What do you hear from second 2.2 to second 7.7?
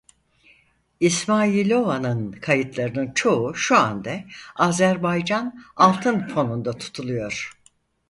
kayıtlarının çoğu şu anda Azerbaycan Altın Fonu'nda tutuluyor.